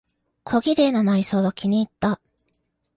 [0.45, 2.19] 小綺麗な内装は気にいった。